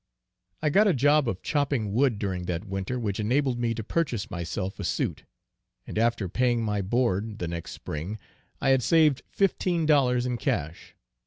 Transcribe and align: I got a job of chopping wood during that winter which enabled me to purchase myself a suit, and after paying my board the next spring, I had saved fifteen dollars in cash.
I 0.63 0.71
got 0.71 0.87
a 0.87 0.95
job 0.95 1.29
of 1.29 1.43
chopping 1.43 1.93
wood 1.93 2.17
during 2.17 2.45
that 2.45 2.65
winter 2.65 2.99
which 2.99 3.19
enabled 3.19 3.59
me 3.59 3.75
to 3.75 3.83
purchase 3.83 4.31
myself 4.31 4.79
a 4.79 4.83
suit, 4.83 5.25
and 5.85 5.95
after 5.95 6.27
paying 6.27 6.63
my 6.63 6.81
board 6.81 7.37
the 7.37 7.47
next 7.47 7.73
spring, 7.73 8.17
I 8.59 8.69
had 8.69 8.81
saved 8.81 9.21
fifteen 9.29 9.85
dollars 9.85 10.25
in 10.25 10.37
cash. 10.37 10.95